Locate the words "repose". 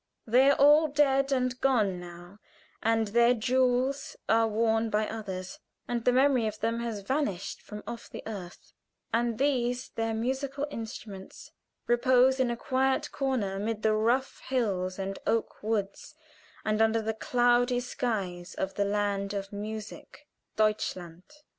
11.85-12.39